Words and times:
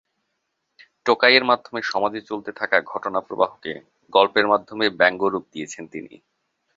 টোকাইয়ের 1.05 1.43
মাধ্যমে 1.43 1.79
সমাজে 1.83 2.19
চলতে 2.21 2.51
থাকা 2.51 2.77
ঘটনাপ্রবাহকে 2.91 3.73
গল্পের 4.13 4.45
মাধ্যমে 4.47 4.85
ব্যঙ্গরূপ 4.99 5.43
দিয়েছেন 5.53 5.83
তিনি। 5.87 6.13